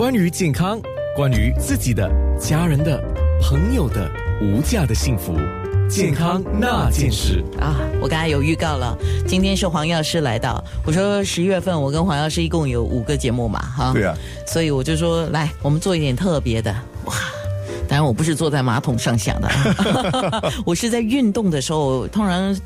[0.00, 0.80] 关于健康，
[1.14, 2.10] 关于自己的、
[2.40, 2.98] 家人的、
[3.42, 5.36] 朋友的无价的幸福，
[5.90, 7.76] 健康那件事啊！
[8.00, 8.96] 我刚才有预告了，
[9.28, 10.64] 今天是黄药师来到。
[10.86, 13.92] 我说十月份我跟黄药师一共有五个节目嘛，哈。
[13.92, 14.16] 对啊。
[14.46, 16.74] 所以我就说，来，我们做一点特别的。
[17.04, 17.14] 哇！
[17.86, 19.50] 当然我不是坐在马桶上想的，
[20.64, 22.56] 我是在运动的时候，通常。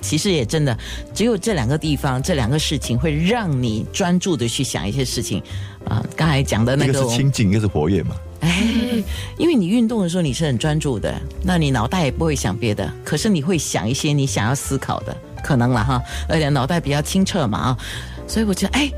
[0.00, 0.76] 其实也真的，
[1.14, 5.42] 只有这两个地方，这两个事情会让你专注的去想一些事情。
[5.86, 8.16] 啊，刚才讲的那个是清静，一个是活跃嘛。
[8.40, 9.02] 哎，
[9.36, 17.78] 因为你运动的时候你是很专注的，那你脑袋也不会想别的，可是你会想一些你想要思考的可能了哈，而且脑袋比较清澈嘛啊，
[18.26, 18.90] 所以我觉得哎。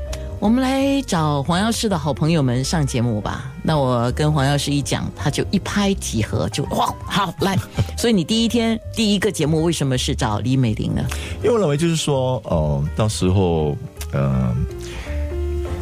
[0.45, 3.51] 我们来找黄药师的好朋友们上节目吧。
[3.63, 7.57] 那我跟黄药师一讲，他就一拍即合，就哇，好来。
[7.97, 11.03] 所以你第一天第一个节目为什么是找李美玲呢？
[11.41, 13.75] 因为我认为就是说，呃，到时候，
[14.13, 14.55] 呃，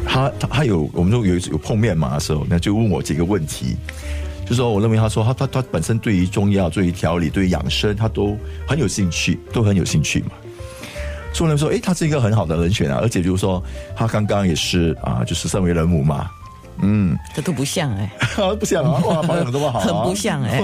[0.06, 3.76] 他他他有我们说有有碰面嘛的时候，那就问我几个问题，
[4.48, 8.34] 就说我认为他说他他他本身对于中药、对于调理、对于养生，他都
[8.66, 10.30] 很有兴趣，都很有兴趣嘛。
[11.34, 13.62] 所以人说，哎，他是一个很好的人选啊，而且就是说，
[13.96, 16.30] 他刚刚也是啊，就是身为人母嘛，
[16.80, 18.08] 嗯，这都不像哎，
[18.58, 20.62] 不像啊，哇， 保养这么好，很不像哎，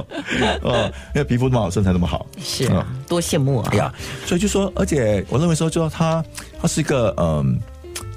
[0.62, 3.94] 哦，因为皮肤那么好，身材那么好，是啊，多羡慕啊，呀，
[4.26, 6.24] 所以就说，而且我认为说，就说他
[6.60, 7.56] 他是一个嗯，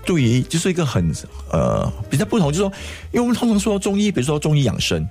[0.03, 1.13] 对于就是一个很
[1.51, 2.71] 呃比较不同，就是说，
[3.11, 5.07] 因为我们通常说中医，比如说中医养生，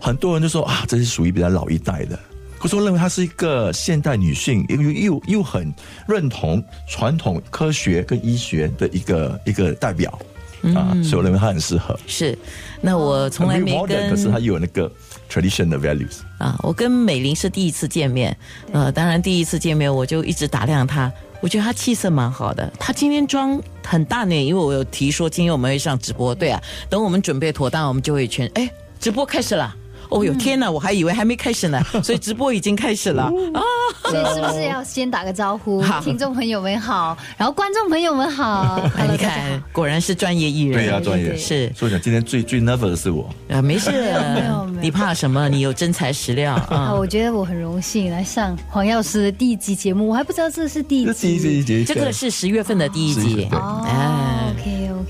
[0.00, 2.18] 很多人就说啊，这是属于比较老一代的。
[2.64, 5.70] 我说认为她是一个现代女性，又又又很
[6.08, 10.18] 认同传统科学跟医学的一个一个代表
[10.74, 11.94] 啊，所以我认为她很适合。
[12.06, 12.36] 是，
[12.80, 14.90] 那我从来没跟，可是她又有那个
[15.30, 16.58] tradition 的 values 啊。
[16.62, 18.34] 我跟美玲是第一次见面，
[18.72, 21.12] 呃，当然第一次见面我就一直打量她，
[21.42, 22.72] 我觉得她气色蛮好的。
[22.80, 29.76] 她今天妆很大呢，因为我有提说今天我们会上直播，对啊，等我们准备妥当，我们就会全哎，直播开始了。
[30.10, 33.24] 哦哟天哪，我还以为还没开始呢， 所以直播已经开始了。
[33.52, 33.60] 啊！
[34.02, 35.82] 所以是不是要先打个招呼？
[36.02, 38.80] 听众朋友们好，然后观众朋友们好。
[39.10, 41.36] 你看，果然是专业艺人，对呀，专业。
[41.36, 41.72] 是。
[41.74, 43.28] 所以讲今天最最 nervous 的是我。
[43.48, 45.48] 啊，没事，没有，你怕什么？
[45.48, 46.54] 你有真材实料。
[46.54, 46.92] 啊！
[46.94, 53.48] 我觉得我很荣幸来上黄药师的第一集节目，我还不知道这是第一集，这个是十月份的第一集。
[53.52, 53.84] 哦。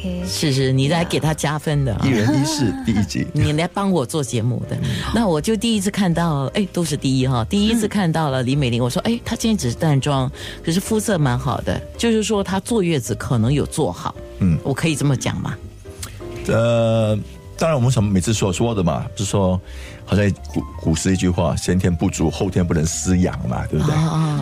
[0.05, 4.77] OK 是是，你来给他加分的，一人一事第一集， 你来帮我做节目的。
[5.15, 8.83] 那我就第一次看到，哎，都是第一哈，第一次看到了李美玲。
[8.83, 10.31] 我说，哎，她今天只是淡妆，
[10.63, 14.15] 可是肤色蛮好的，就是说她坐月子可能有做好。
[14.41, 15.55] 嗯，我可以这么讲吗？
[16.49, 17.19] 呃，
[17.57, 19.59] 当然，我们什么每次所说的嘛，就是说，
[20.05, 23.95] 好像古古诗一句话，先天不足，后天不能失养嘛，对不对？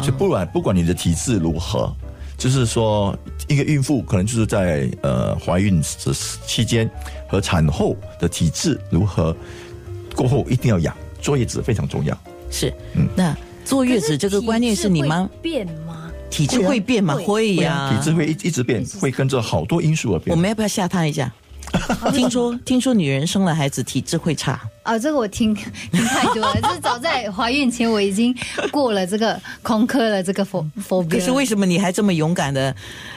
[0.05, 1.95] 就不管不管你的体质如何，
[2.37, 3.17] 就是说，
[3.49, 6.91] 一个孕妇可能就是在呃怀孕这期间
[7.29, 9.37] 和产后的体质如何。
[10.15, 12.17] 过后一定要养，坐月子非常重要。
[12.51, 13.35] 是，嗯，那
[13.65, 15.29] 坐月子这个观念是你吗？
[15.41, 16.11] 变吗？
[16.29, 17.15] 体质会变吗？
[17.15, 20.37] 会呀，体质会一一直变，会跟着好多因素而变。
[20.37, 21.33] 我们要不要吓他一下？
[22.13, 25.55] 听说听说女人生了孩子体质会差啊，这个我听
[25.93, 26.57] 听太多了。
[26.63, 28.35] 这早在怀孕前我已经
[28.71, 31.03] 过了这个空科了这个佛佛。
[31.05, 32.75] 可是为什么你还这么勇敢的？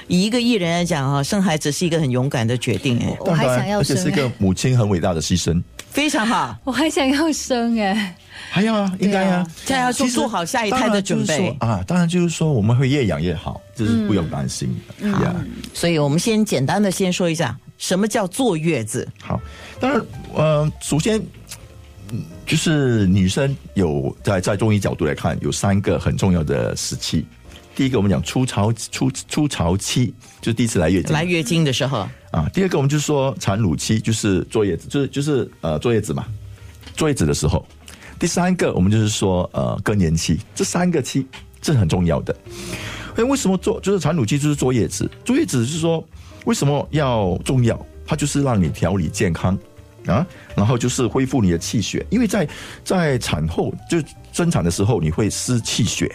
[0.08, 3.18] 以一个艺人来讲啊，生孩子是一个很勇敢的决定哎。
[3.22, 5.62] 我还想要生，而且是一个母亲很伟大的牺牲。
[5.90, 8.16] 非常好，我还想要生哎。
[8.52, 11.84] 还要啊，应该啊，现在要做做好下一胎的准备啊。
[11.88, 14.70] 当然就是说我们会越养越好，就是不用担心。
[15.12, 15.34] 好，
[15.74, 17.58] 所以我们先简单的先说一下。
[17.78, 19.06] 什么叫坐月子？
[19.22, 19.40] 好，
[19.82, 20.02] 当然，
[20.34, 21.22] 呃，首先，
[22.46, 27.26] 就是女生有在在中医角度来看，有三个很重要的时期。
[27.76, 32.50] 第一个，我们讲初潮初初潮期，就是第一次来月经，来月经的时候啊。
[32.54, 36.26] 第二个，我们就是说产乳期，就是坐月子，就是就是呃坐月子嘛，
[36.96, 37.66] 坐月子的时候。
[38.18, 41.28] 第三个，我们就是说呃更年期，这三个期
[41.62, 42.36] 是很重要的。
[43.16, 45.10] 哎，为什么做就是产乳期就是坐月子？
[45.24, 46.06] 坐月子是说。
[46.46, 47.84] 为什么要重要？
[48.06, 49.58] 它就是让你调理健康
[50.08, 50.26] 啊，
[50.56, 52.06] 然后就是恢复你的气血。
[52.10, 52.48] 因为在
[52.84, 53.98] 在产后就
[54.32, 56.10] 生产的时候，你会失气血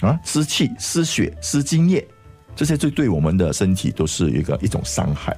[0.00, 2.06] 啊，失气、失血、失精液，
[2.54, 5.36] 这些就对我们的身体都是一个一种伤害。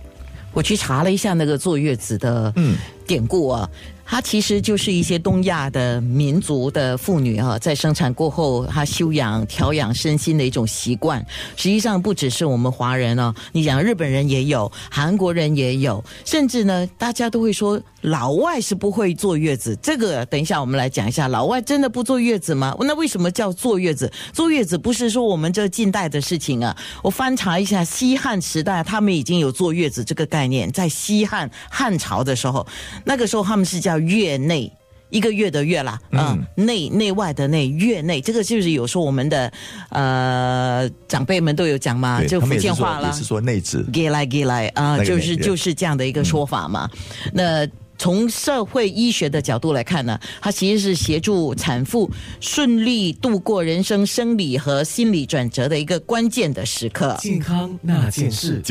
[0.52, 2.76] 我去查了一下那个坐月子的嗯
[3.10, 3.68] 典故啊。
[4.04, 11.24] 它其实就是一些东亚的民族的妇女哈、在生产过后，她休养调养身心的一种习惯。
[11.54, 19.78] 实际上不只是我们华人哦，你讲日本人也有，韩国人也有，甚至呢，大家都会说老外是不会坐月子。
[19.80, 22.74] 这个等一下我们来讲一下，老外真的不坐月子吗？
[22.80, 24.12] 那为什么叫坐月子？
[24.32, 26.76] 坐月子不是说我们这近代的事情啊。
[27.00, 32.66] 我翻查一下，西汉时代他们已经有坐月子这个概念，在西汉汉朝的时候，
[33.04, 34.72] 那个时候他们是叫月内。
[35.12, 39.52] 一个月的月啦，嗯，内内外的内，月内，这个就是有时候我们的
[39.88, 46.88] 呃长辈们都有讲嘛，就福建话啦也，是说内子，给来给来啊，那个就是就是这样的一个说法嘛。
[47.32, 47.66] 那
[47.98, 52.08] 从社会医学的角度来看呢，它其实是协助产妇
[52.40, 57.14] 顺利度过人生生理和心理转折的一个关键的时刻。
[57.20, 58.62] 健康那件事。